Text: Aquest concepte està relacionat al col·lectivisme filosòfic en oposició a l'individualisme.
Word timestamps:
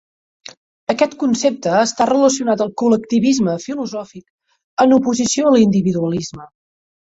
Aquest 0.93 1.11
concepte 1.23 1.75
està 1.79 2.07
relacionat 2.11 2.63
al 2.65 2.73
col·lectivisme 2.83 3.55
filosòfic 3.67 4.83
en 4.87 4.99
oposició 4.99 5.47
a 5.47 5.55
l'individualisme. 5.59 6.51